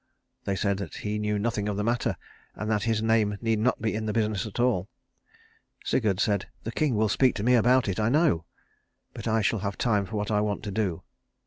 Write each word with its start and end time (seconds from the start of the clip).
They 0.45 0.55
said 0.55 0.77
that 0.77 0.95
he 0.95 1.19
knew 1.19 1.37
nothing 1.37 1.69
of 1.69 1.77
the 1.77 1.83
matter, 1.83 2.17
and 2.55 2.71
that 2.71 2.81
his 2.81 3.03
name 3.03 3.37
need 3.39 3.59
not 3.59 3.79
be 3.83 3.93
in 3.93 4.07
the 4.07 4.13
business 4.13 4.47
at 4.47 4.59
all. 4.59 4.89
Sigurd 5.85 6.19
said, 6.19 6.47
"The 6.63 6.71
king 6.71 6.95
will 6.95 7.07
speak 7.07 7.35
to 7.35 7.43
me 7.43 7.53
about 7.53 7.87
it, 7.87 7.99
I 7.99 8.09
know. 8.09 8.45
But 9.13 9.27
I 9.27 9.43
shall 9.43 9.59
have 9.59 9.77
time 9.77 10.05
for 10.07 10.15
what 10.15 10.31
I 10.31 10.41
want 10.41 10.63
to 10.63 10.71
do." 10.71 11.03